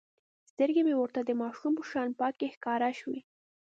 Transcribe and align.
سترګې 0.51 0.81
يې 0.87 0.95
ورته 0.97 1.19
د 1.23 1.31
ماشوم 1.41 1.73
په 1.77 1.83
شان 1.91 2.09
پاکې 2.19 2.47
ښکاره 2.55 2.89
شوې. 2.99 3.19